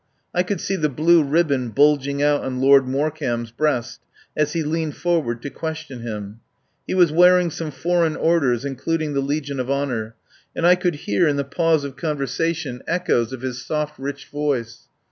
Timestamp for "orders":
8.15-8.65